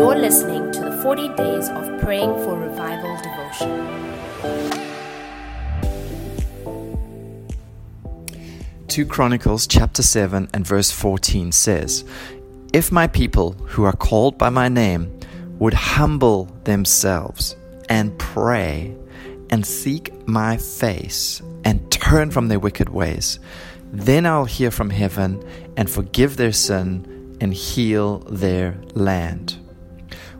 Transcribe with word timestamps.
You're 0.00 0.16
listening 0.16 0.72
to 0.72 0.80
the 0.80 0.96
40 1.02 1.28
Days 1.34 1.68
of 1.68 2.00
Praying 2.00 2.32
for 2.42 2.58
Revival 2.58 3.18
devotion. 3.18 3.68
2 8.88 9.04
Chronicles 9.04 9.66
chapter 9.66 10.02
7 10.02 10.48
and 10.54 10.66
verse 10.66 10.90
14 10.90 11.52
says, 11.52 12.06
If 12.72 12.90
my 12.90 13.08
people 13.08 13.52
who 13.66 13.84
are 13.84 13.92
called 13.92 14.38
by 14.38 14.48
my 14.48 14.70
name 14.70 15.20
would 15.58 15.74
humble 15.74 16.46
themselves 16.64 17.54
and 17.90 18.18
pray 18.18 18.96
and 19.50 19.66
seek 19.66 20.26
my 20.26 20.56
face 20.56 21.42
and 21.62 21.92
turn 21.92 22.30
from 22.30 22.48
their 22.48 22.58
wicked 22.58 22.88
ways, 22.88 23.38
then 23.92 24.24
I'll 24.24 24.46
hear 24.46 24.70
from 24.70 24.88
heaven 24.88 25.46
and 25.76 25.90
forgive 25.90 26.38
their 26.38 26.52
sin 26.52 27.36
and 27.42 27.52
heal 27.52 28.20
their 28.20 28.80
land. 28.94 29.59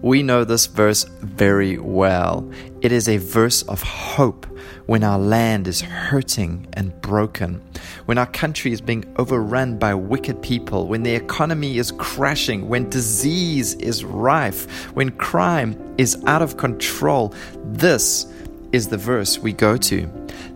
We 0.02 0.22
know 0.22 0.44
this 0.44 0.64
verse 0.64 1.04
very 1.20 1.76
well. 1.76 2.50
It 2.80 2.90
is 2.90 3.06
a 3.06 3.18
verse 3.18 3.62
of 3.64 3.82
hope 3.82 4.46
when 4.86 5.04
our 5.04 5.18
land 5.18 5.68
is 5.68 5.82
hurting 5.82 6.66
and 6.72 6.98
broken, 7.02 7.62
when 8.06 8.16
our 8.16 8.26
country 8.26 8.72
is 8.72 8.80
being 8.80 9.04
overrun 9.18 9.78
by 9.78 9.94
wicked 9.94 10.40
people, 10.40 10.86
when 10.86 11.02
the 11.02 11.14
economy 11.14 11.76
is 11.76 11.92
crashing, 11.92 12.66
when 12.66 12.88
disease 12.88 13.74
is 13.74 14.02
rife, 14.02 14.86
when 14.94 15.10
crime 15.10 15.76
is 15.98 16.22
out 16.26 16.40
of 16.40 16.56
control. 16.56 17.34
This 17.66 18.26
is 18.72 18.88
the 18.88 18.96
verse 18.96 19.38
we 19.38 19.52
go 19.52 19.76
to. 19.76 20.08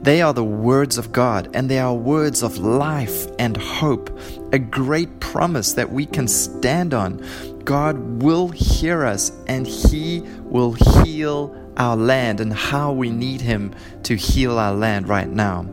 They 0.03 0.23
are 0.23 0.35
the 0.35 0.45
words 0.45 0.99
of 0.99 1.13
God, 1.13 1.51
and 1.55 1.69
they 1.69 1.79
are 1.79 1.95
words 1.95 2.43
of 2.43 2.59
life 2.59 3.27
and 3.39 3.57
hope, 3.57 4.19
a 4.53 4.59
great 4.59 5.21
promise 5.21 5.73
that 5.75 5.91
we 5.91 6.07
can 6.07 6.29
stand 6.29 6.95
on. 6.95 7.25
God 7.65 8.23
will 8.23 8.49
hear 8.49 9.05
us, 9.05 9.33
and 9.47 9.67
He 9.67 10.21
will 10.43 10.73
heal 10.73 11.55
our 11.77 11.97
land, 11.97 12.41
and 12.41 12.53
how 12.53 12.93
we 12.93 13.11
need 13.11 13.41
Him 13.41 13.75
to 14.05 14.15
heal 14.15 14.59
our 14.59 14.75
land 14.75 15.09
right 15.09 15.29
now. 15.29 15.67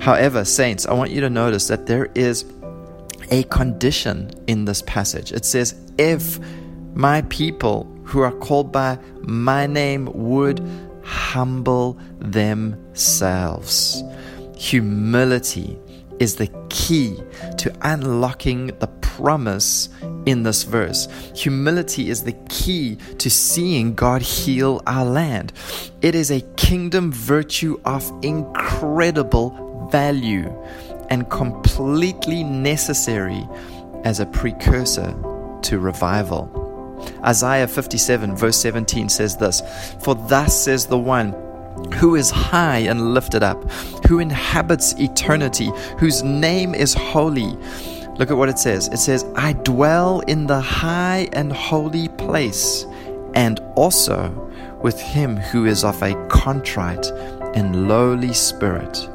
However, 0.00 0.44
saints, 0.44 0.86
I 0.86 0.94
want 0.94 1.10
you 1.10 1.20
to 1.20 1.30
notice 1.30 1.68
that 1.68 1.86
there 1.86 2.10
is 2.14 2.44
a 3.30 3.44
condition 3.44 4.30
in 4.46 4.64
this 4.64 4.82
passage. 4.82 5.32
It 5.32 5.44
says, 5.44 5.74
If 5.96 6.40
my 6.94 7.22
people 7.22 7.84
who 8.04 8.20
are 8.20 8.32
called 8.32 8.72
by 8.72 8.98
my 9.20 9.66
name 9.66 10.10
would 10.12 10.60
humble 11.04 11.98
themselves. 12.18 14.02
Humility 14.56 15.78
is 16.18 16.36
the 16.36 16.48
key 16.68 17.18
to 17.58 17.74
unlocking 17.82 18.68
the 18.78 18.86
promise 19.00 19.88
in 20.26 20.42
this 20.42 20.62
verse. 20.62 21.08
Humility 21.34 22.10
is 22.10 22.22
the 22.22 22.36
key 22.48 22.96
to 23.18 23.28
seeing 23.28 23.94
God 23.94 24.22
heal 24.22 24.80
our 24.86 25.04
land. 25.04 25.52
It 26.00 26.14
is 26.14 26.30
a 26.30 26.40
kingdom 26.56 27.10
virtue 27.12 27.80
of 27.84 28.10
incredible 28.22 29.88
value 29.90 30.50
and 31.10 31.28
completely 31.28 32.44
necessary 32.44 33.46
as 34.04 34.20
a 34.20 34.26
precursor 34.26 35.14
to 35.62 35.78
revival. 35.78 36.61
Isaiah 37.24 37.68
57, 37.68 38.36
verse 38.36 38.56
17 38.60 39.08
says 39.08 39.36
this 39.36 39.62
For 40.00 40.14
thus 40.14 40.58
says 40.64 40.86
the 40.86 40.98
one 40.98 41.32
who 41.94 42.14
is 42.14 42.30
high 42.30 42.78
and 42.78 43.14
lifted 43.14 43.42
up, 43.42 43.62
who 44.06 44.18
inhabits 44.18 44.94
eternity, 44.98 45.70
whose 45.98 46.22
name 46.22 46.74
is 46.74 46.94
holy. 46.94 47.56
Look 48.16 48.30
at 48.30 48.36
what 48.36 48.48
it 48.48 48.58
says. 48.58 48.88
It 48.88 48.98
says, 48.98 49.24
I 49.36 49.54
dwell 49.54 50.20
in 50.20 50.46
the 50.46 50.60
high 50.60 51.28
and 51.32 51.52
holy 51.52 52.08
place, 52.08 52.84
and 53.34 53.58
also 53.74 54.30
with 54.82 55.00
him 55.00 55.36
who 55.36 55.64
is 55.64 55.84
of 55.84 56.02
a 56.02 56.14
contrite 56.28 57.06
and 57.54 57.88
lowly 57.88 58.32
spirit, 58.32 59.08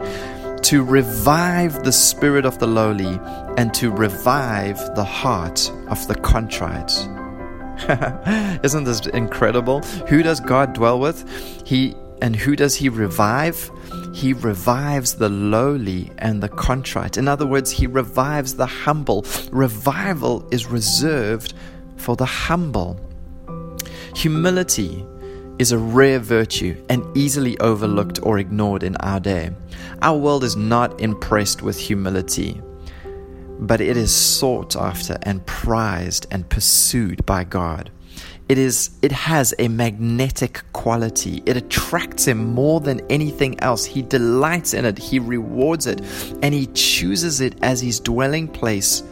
to 0.63 0.83
revive 0.83 1.83
the 1.83 1.91
spirit 1.91 2.45
of 2.45 2.57
the 2.59 2.67
lowly, 2.67 3.19
and 3.57 3.73
to 3.75 3.91
revive 3.91 4.77
the 4.95 5.03
heart 5.03 5.71
of 5.89 6.07
the 6.07 6.15
contrite. 6.15 7.07
Isn't 8.63 8.85
this 8.85 9.05
incredible? 9.07 9.81
Who 10.09 10.23
does 10.23 10.39
God 10.39 10.73
dwell 10.73 10.99
with? 10.99 11.23
He 11.65 11.95
and 12.21 12.35
who 12.35 12.55
does 12.55 12.75
he 12.75 12.89
revive? 12.89 13.69
He 14.13 14.33
revives 14.33 15.15
the 15.15 15.29
lowly 15.29 16.11
and 16.17 16.41
the 16.41 16.49
contrite. 16.49 17.17
In 17.17 17.27
other 17.27 17.45
words, 17.45 17.69
he 17.71 17.85
revives 17.85 18.55
the 18.55 18.65
humble. 18.65 19.25
Revival 19.51 20.47
is 20.51 20.65
reserved 20.65 21.53
for 21.97 22.15
the 22.15 22.25
humble. 22.25 22.99
Humility 24.15 25.05
is 25.59 25.71
a 25.71 25.77
rare 25.77 26.19
virtue 26.19 26.75
and 26.89 27.05
easily 27.15 27.57
overlooked 27.59 28.19
or 28.23 28.39
ignored 28.39 28.83
in 28.83 28.95
our 28.97 29.19
day. 29.19 29.51
Our 30.01 30.17
world 30.17 30.44
is 30.44 30.55
not 30.55 30.99
impressed 31.01 31.61
with 31.61 31.77
humility 31.77 32.61
but 33.59 33.81
it 33.81 33.97
is 33.97 34.13
sought 34.13 34.75
after 34.75 35.18
and 35.23 35.45
prized 35.45 36.28
and 36.31 36.50
pursued 36.50 37.25
by 37.25 37.44
God. 37.44 37.91
It 38.50 38.57
is 38.57 38.91
it 39.01 39.12
has 39.12 39.53
a 39.59 39.68
magnetic 39.68 40.63
quality. 40.72 41.44
It 41.45 41.57
attracts 41.57 42.25
him 42.25 42.53
more 42.53 42.79
than 42.79 43.01
anything 43.09 43.59
else. 43.62 43.84
He 43.84 44.01
delights 44.01 44.73
in 44.73 44.85
it, 44.85 44.97
he 44.97 45.19
rewards 45.19 45.85
it, 45.85 46.01
and 46.41 46.53
he 46.53 46.68
chooses 46.68 47.41
it 47.41 47.56
as 47.62 47.81
his 47.81 48.00
dwelling 48.00 48.47
place 48.47 49.03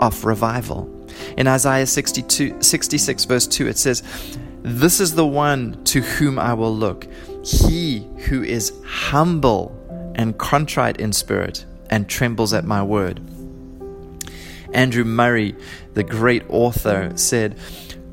of 0.00 0.24
revival. 0.24 0.92
In 1.36 1.46
Isaiah 1.46 1.86
62, 1.86 2.62
66, 2.62 3.24
verse 3.24 3.46
2, 3.46 3.68
it 3.68 3.78
says, 3.78 4.02
This 4.62 5.00
is 5.00 5.14
the 5.14 5.26
one 5.26 5.82
to 5.84 6.00
whom 6.00 6.38
I 6.38 6.54
will 6.54 6.74
look, 6.74 7.06
he 7.44 8.06
who 8.26 8.42
is 8.42 8.72
humble 8.84 9.74
and 10.16 10.36
contrite 10.36 11.00
in 11.00 11.12
spirit 11.12 11.64
and 11.90 12.08
trembles 12.08 12.52
at 12.52 12.64
my 12.64 12.82
word. 12.82 13.20
Andrew 14.72 15.04
Murray, 15.04 15.54
the 15.94 16.04
great 16.04 16.44
author, 16.48 17.12
said, 17.16 17.58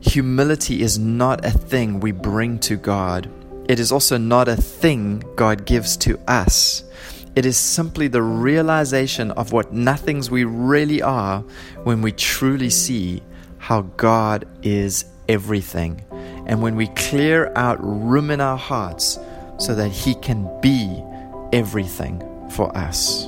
Humility 0.02 0.82
is 0.82 1.00
not 1.00 1.44
a 1.44 1.52
thing 1.52 2.00
we 2.00 2.12
bring 2.12 2.60
to 2.60 2.76
God. 2.76 3.30
It 3.68 3.80
is 3.80 3.92
also 3.92 4.18
not 4.18 4.48
a 4.48 4.56
thing 4.56 5.24
God 5.36 5.66
gives 5.66 5.98
to 5.98 6.20
us. 6.28 6.84
It 7.36 7.46
is 7.46 7.58
simply 7.58 8.08
the 8.08 8.22
realization 8.22 9.32
of 9.32 9.52
what 9.52 9.74
nothings 9.74 10.30
we 10.30 10.44
really 10.44 11.02
are 11.02 11.40
when 11.84 12.02
we 12.02 12.12
truly 12.12 12.70
see 12.70 13.22
how 13.58 13.82
God 13.98 14.48
is 14.64 15.06
everything. 15.28 16.06
And 16.46 16.62
when 16.62 16.76
we 16.76 16.88
clear 16.90 17.52
out 17.56 17.78
room 17.82 18.30
in 18.30 18.40
our 18.40 18.58
hearts 18.58 19.20
so 19.58 19.74
that 19.74 19.90
He 19.90 20.14
can 20.16 20.50
be 20.62 21.04
everything 21.52 22.22
for 22.52 22.76
us. 22.78 23.28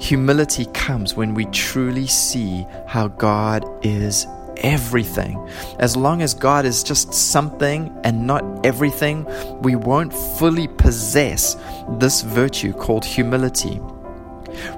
Humility 0.00 0.66
comes 0.66 1.14
when 1.14 1.34
we 1.34 1.46
truly 1.46 2.06
see 2.06 2.66
how 2.86 3.08
God 3.08 3.64
is 3.84 4.26
everything. 4.58 5.48
As 5.78 5.96
long 5.96 6.22
as 6.22 6.34
God 6.34 6.64
is 6.64 6.82
just 6.82 7.12
something 7.12 7.96
and 8.04 8.26
not 8.26 8.44
everything, 8.66 9.26
we 9.60 9.76
won't 9.76 10.12
fully 10.12 10.68
possess 10.68 11.56
this 11.98 12.22
virtue 12.22 12.72
called 12.72 13.04
humility. 13.04 13.80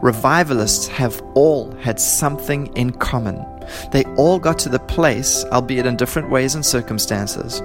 Revivalists 0.00 0.86
have 0.88 1.20
all 1.34 1.70
had 1.76 2.00
something 2.00 2.68
in 2.76 2.92
common. 2.92 3.44
They 3.90 4.04
all 4.16 4.38
got 4.38 4.58
to 4.60 4.68
the 4.68 4.78
place, 4.78 5.44
albeit 5.46 5.86
in 5.86 5.96
different 5.96 6.30
ways 6.30 6.54
and 6.54 6.64
circumstances, 6.64 7.60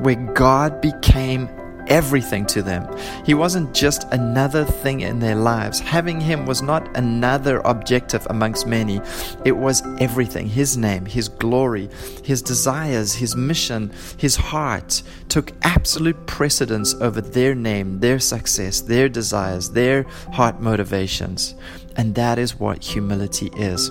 where 0.00 0.16
God 0.16 0.80
became 0.80 1.48
everything 1.94 2.44
to 2.44 2.60
them. 2.60 2.84
He 3.24 3.34
wasn't 3.34 3.72
just 3.72 4.02
another 4.10 4.64
thing 4.64 5.02
in 5.02 5.20
their 5.20 5.36
lives. 5.36 5.78
Having 5.78 6.20
him 6.22 6.44
was 6.44 6.60
not 6.60 6.84
another 6.96 7.60
objective 7.60 8.26
amongst 8.30 8.66
many, 8.66 9.00
it 9.44 9.56
was 9.56 9.80
everything. 10.00 10.48
His 10.48 10.76
name, 10.76 11.06
his 11.06 11.28
glory, 11.28 11.88
his 12.24 12.42
desires, 12.42 13.14
his 13.14 13.36
mission, 13.36 13.92
his 14.16 14.34
heart 14.34 15.04
took 15.28 15.52
absolute 15.62 16.26
precedence 16.26 16.94
over 16.94 17.20
their 17.20 17.54
name, 17.54 18.00
their 18.00 18.18
success, 18.18 18.80
their 18.80 19.08
desires, 19.08 19.70
their 19.70 20.02
heart 20.32 20.60
motivations. 20.60 21.54
And 21.96 22.16
that 22.16 22.40
is 22.40 22.58
what 22.58 22.82
humility 22.82 23.50
is. 23.54 23.88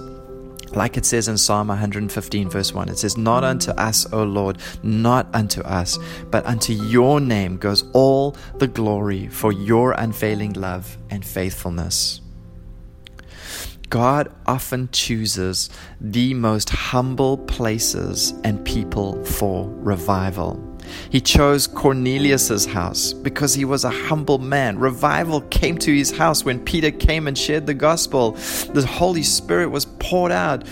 Like 0.76 0.98
it 0.98 1.06
says 1.06 1.28
in 1.28 1.38
Psalm 1.38 1.68
115, 1.68 2.50
verse 2.50 2.74
1, 2.74 2.90
it 2.90 2.98
says, 2.98 3.16
Not 3.16 3.44
unto 3.44 3.72
us, 3.72 4.12
O 4.12 4.24
Lord, 4.24 4.58
not 4.82 5.28
unto 5.34 5.62
us, 5.62 6.00
but 6.32 6.46
unto 6.46 6.74
your 6.74 7.20
name 7.20 7.58
goes 7.58 7.84
all 7.94 8.36
the 8.58 8.68
glory 8.68 9.28
for 9.28 9.52
your 9.52 9.92
unfailing 9.92 10.54
love 10.54 10.98
and 11.12 11.24
faithfulness. 11.24 12.22
God 13.90 14.34
often 14.48 14.90
chooses 14.92 15.70
the 16.02 16.34
most 16.34 16.72
humble 16.72 17.38
places 17.38 18.34
and 18.44 18.66
people 18.66 19.24
for 19.24 19.70
revival. 19.70 20.73
He 21.14 21.22
chose 21.22 21.68
Cornelius's 21.68 22.66
house 22.66 23.14
because 23.14 23.54
he 23.54 23.66
was 23.66 23.84
a 23.84 23.92
humble 23.92 24.40
man. 24.40 24.80
Revival 24.80 25.42
came 25.42 25.78
to 25.78 25.96
his 25.96 26.10
house 26.10 26.44
when 26.44 26.60
Peter 26.66 26.90
came 26.90 27.28
and 27.28 27.38
shared 27.38 27.68
the 27.68 27.76
gospel. 27.76 28.32
The 28.32 28.84
Holy 28.84 29.22
Spirit 29.22 29.68
was 29.68 29.86
poured 29.86 30.32
out. 30.32 30.66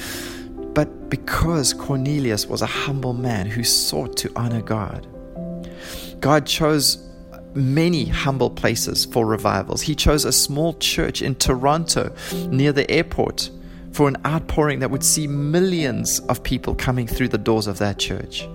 but 0.73 1.11
because 1.11 1.73
Cornelius 1.73 2.47
was 2.47 2.63
a 2.63 2.65
humble 2.65 3.13
man 3.13 3.45
who 3.45 3.63
sought 3.63 4.17
to 4.17 4.31
honor 4.35 4.63
God. 4.63 5.05
God 6.19 6.47
chose 6.47 7.07
many 7.53 8.05
humble 8.05 8.49
places 8.49 9.05
for 9.05 9.27
revivals. 9.27 9.83
He 9.83 9.93
chose 9.93 10.25
a 10.25 10.31
small 10.31 10.73
church 10.79 11.21
in 11.21 11.35
Toronto 11.35 12.15
near 12.47 12.71
the 12.71 12.89
airport 12.89 13.51
for 13.91 14.07
an 14.07 14.17
outpouring 14.25 14.79
that 14.79 14.89
would 14.89 15.03
see 15.03 15.27
millions 15.27 16.19
of 16.21 16.41
people 16.41 16.73
coming 16.73 17.05
through 17.05 17.27
the 17.27 17.37
doors 17.37 17.67
of 17.67 17.77
that 17.77 17.99
church. 17.99 18.47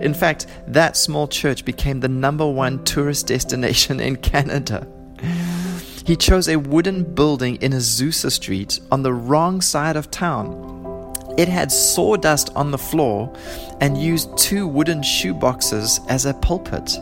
In 0.00 0.14
fact, 0.14 0.46
that 0.66 0.96
small 0.96 1.28
church 1.28 1.64
became 1.64 2.00
the 2.00 2.08
number 2.08 2.48
one 2.48 2.84
tourist 2.84 3.26
destination 3.26 4.00
in 4.00 4.16
Canada. 4.16 4.86
He 6.04 6.16
chose 6.16 6.48
a 6.48 6.58
wooden 6.58 7.14
building 7.14 7.56
in 7.56 7.72
Azusa 7.72 8.30
Street 8.30 8.80
on 8.90 9.02
the 9.02 9.12
wrong 9.12 9.60
side 9.60 9.96
of 9.96 10.10
town. 10.10 10.68
It 11.38 11.48
had 11.48 11.70
sawdust 11.72 12.50
on 12.56 12.70
the 12.70 12.78
floor 12.78 13.32
and 13.80 13.96
used 13.96 14.36
two 14.36 14.66
wooden 14.66 15.00
shoeboxes 15.00 16.00
as 16.08 16.26
a 16.26 16.34
pulpit. 16.34 16.98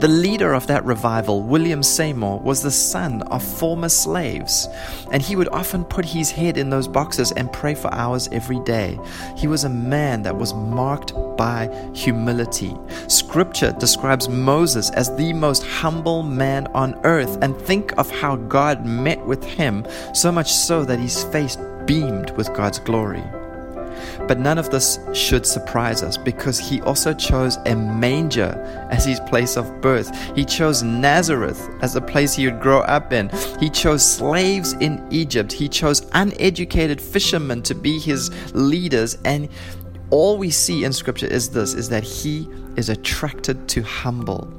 The 0.00 0.08
leader 0.08 0.54
of 0.54 0.66
that 0.66 0.84
revival, 0.84 1.42
William 1.42 1.82
Seymour, 1.82 2.40
was 2.40 2.62
the 2.62 2.70
son 2.70 3.22
of 3.22 3.42
former 3.42 3.88
slaves, 3.88 4.66
and 5.12 5.22
he 5.22 5.36
would 5.36 5.48
often 5.48 5.84
put 5.84 6.06
his 6.06 6.30
head 6.30 6.56
in 6.56 6.70
those 6.70 6.88
boxes 6.88 7.32
and 7.32 7.52
pray 7.52 7.74
for 7.74 7.92
hours 7.92 8.26
every 8.32 8.60
day. 8.60 8.98
He 9.36 9.46
was 9.46 9.64
a 9.64 9.68
man 9.68 10.22
that 10.22 10.36
was 10.36 10.54
marked 10.54 11.12
by 11.40 11.70
humility. 11.94 12.76
Scripture 13.08 13.72
describes 13.78 14.28
Moses 14.28 14.90
as 14.90 15.16
the 15.16 15.32
most 15.32 15.64
humble 15.64 16.22
man 16.22 16.66
on 16.74 17.00
earth, 17.04 17.38
and 17.40 17.56
think 17.62 17.96
of 17.96 18.10
how 18.10 18.36
God 18.36 18.84
met 18.84 19.24
with 19.24 19.42
him, 19.42 19.86
so 20.12 20.30
much 20.30 20.52
so 20.52 20.84
that 20.84 20.98
his 20.98 21.24
face 21.24 21.56
beamed 21.86 22.30
with 22.32 22.52
God's 22.52 22.78
glory. 22.78 23.24
But 24.28 24.38
none 24.38 24.58
of 24.58 24.68
this 24.68 24.98
should 25.14 25.46
surprise 25.46 26.02
us 26.02 26.18
because 26.18 26.58
he 26.58 26.82
also 26.82 27.14
chose 27.14 27.56
a 27.64 27.74
manger 27.74 28.52
as 28.90 29.06
his 29.06 29.18
place 29.20 29.56
of 29.56 29.80
birth. 29.80 30.10
He 30.36 30.44
chose 30.44 30.82
Nazareth 30.82 31.70
as 31.80 31.94
the 31.94 32.02
place 32.02 32.34
he 32.34 32.44
would 32.44 32.60
grow 32.60 32.80
up 32.80 33.14
in. 33.14 33.30
He 33.58 33.70
chose 33.70 34.04
slaves 34.04 34.74
in 34.74 35.06
Egypt. 35.10 35.52
He 35.52 35.70
chose 35.70 36.06
uneducated 36.12 37.00
fishermen 37.00 37.62
to 37.62 37.74
be 37.74 37.98
his 37.98 38.30
leaders. 38.54 39.16
And 39.24 39.48
all 40.10 40.36
we 40.36 40.50
see 40.50 40.84
in 40.84 40.92
scripture 40.92 41.26
is 41.26 41.50
this 41.50 41.74
is 41.74 41.88
that 41.88 42.02
he 42.02 42.48
is 42.76 42.88
attracted 42.88 43.68
to 43.68 43.82
humble. 43.82 44.52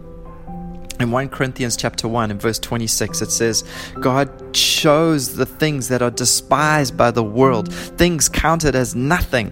In 1.00 1.10
1 1.10 1.30
Corinthians 1.30 1.76
chapter 1.76 2.08
1 2.08 2.30
in 2.30 2.38
verse 2.38 2.60
26 2.60 3.24
it 3.24 3.32
says 3.32 3.64
God 4.00 4.30
chose 4.54 5.36
the 5.36 5.48
things 5.48 5.88
that 5.88 6.02
are 6.04 6.12
despised 6.12 6.96
by 6.96 7.10
the 7.10 7.24
world 7.24 7.74
things 7.74 8.30
counted 8.30 8.76
as 8.76 8.96
nothing 8.96 9.50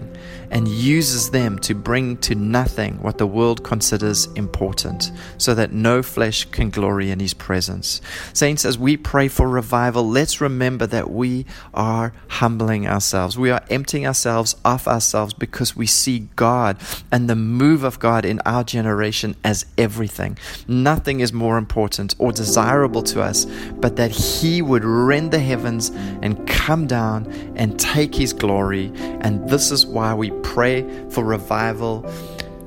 and 0.50 0.66
uses 0.68 1.30
them 1.30 1.58
to 1.60 1.74
bring 1.74 2.16
to 2.18 2.34
nothing 2.34 3.00
what 3.02 3.18
the 3.18 3.26
world 3.26 3.62
considers 3.62 4.26
important, 4.34 5.12
so 5.38 5.54
that 5.54 5.72
no 5.72 6.02
flesh 6.02 6.44
can 6.46 6.70
glory 6.70 7.10
in 7.10 7.20
his 7.20 7.34
presence. 7.34 8.00
Saints, 8.32 8.64
as 8.64 8.78
we 8.78 8.96
pray 8.96 9.28
for 9.28 9.48
revival, 9.48 10.08
let's 10.08 10.40
remember 10.40 10.86
that 10.86 11.10
we 11.10 11.46
are 11.74 12.12
humbling 12.28 12.86
ourselves. 12.86 13.38
We 13.38 13.50
are 13.50 13.62
emptying 13.70 14.06
ourselves 14.06 14.56
off 14.64 14.88
ourselves 14.88 15.34
because 15.34 15.76
we 15.76 15.86
see 15.86 16.28
God 16.36 16.78
and 17.12 17.28
the 17.28 17.36
move 17.36 17.84
of 17.84 17.98
God 17.98 18.24
in 18.24 18.40
our 18.44 18.64
generation 18.64 19.36
as 19.44 19.66
everything. 19.78 20.38
Nothing 20.66 21.20
is 21.20 21.32
more 21.32 21.58
important 21.58 22.14
or 22.18 22.32
desirable 22.32 23.02
to 23.04 23.22
us 23.22 23.46
but 23.80 23.96
that 23.96 24.10
He 24.10 24.62
would 24.62 24.84
rend 24.84 25.32
the 25.32 25.38
heavens 25.38 25.90
and 26.22 26.46
come 26.46 26.86
down 26.86 27.30
and 27.56 27.78
take 27.78 28.14
His 28.14 28.32
glory. 28.32 28.92
And 29.20 29.48
this 29.48 29.70
is 29.70 29.86
why 29.86 30.14
we 30.20 30.30
pray 30.42 30.86
for 31.08 31.24
revival, 31.24 32.04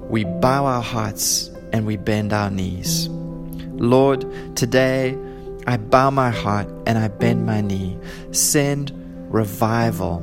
we 0.10 0.24
bow 0.24 0.66
our 0.66 0.82
hearts 0.82 1.52
and 1.72 1.86
we 1.86 1.96
bend 1.98 2.34
our 2.34 2.50
knees. 2.50 3.08
Lord, 3.74 4.26
today 4.56 5.16
I 5.68 5.78
bow 5.78 6.10
my 6.10 6.32
heart 6.32 6.68
and 6.88 6.98
I 6.98 7.10
bend 7.10 7.46
my 7.46 7.62
knee. 7.62 7.96
Send 8.32 8.92
revival, 9.32 10.22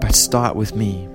but 0.00 0.14
start 0.14 0.54
with 0.54 0.76
me. 0.76 1.08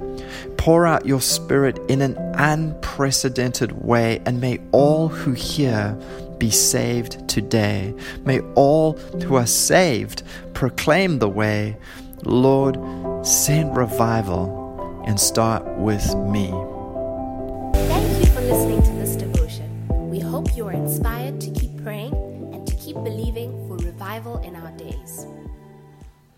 Pour 0.58 0.86
out 0.86 1.06
your 1.06 1.22
spirit 1.22 1.80
in 1.88 2.02
an 2.02 2.18
unprecedented 2.36 3.72
way, 3.86 4.22
and 4.26 4.42
may 4.42 4.60
all 4.74 5.08
who 5.08 5.32
hear 5.32 5.98
be 6.38 6.50
saved 6.50 7.30
today. 7.30 7.94
May 8.26 8.42
all 8.56 8.94
who 9.24 9.36
are 9.36 9.46
saved 9.46 10.22
proclaim 10.54 11.20
the 11.20 11.30
way. 11.30 11.78
Lord, 12.24 12.78
send 13.26 13.78
revival 13.78 14.65
and 15.06 15.20
start 15.20 15.64
with 15.78 16.16
me. 16.16 16.48
Thank 17.88 18.20
you 18.20 18.32
for 18.32 18.42
listening 18.42 18.82
to 18.82 18.92
this 18.94 19.16
devotion. 19.16 19.88
We 20.10 20.20
hope 20.20 20.56
you 20.58 20.68
are 20.68 20.74
inspired 20.74 21.40
to 21.42 21.52
keep 21.52 21.84
praying 21.84 22.14
and 22.54 22.66
to 22.68 22.76
keep 22.76 22.96
believing 22.96 23.45